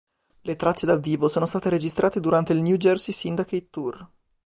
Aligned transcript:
Le 0.41 0.55
tracce 0.55 0.87
dal 0.87 0.99
vivo 0.99 1.27
sono 1.27 1.45
state 1.45 1.69
registrate 1.69 2.19
durante 2.19 2.53
il 2.53 2.61
"New 2.61 2.75
Jersey 2.75 3.13
Syndicate 3.13 3.69
Tour". 3.69 4.09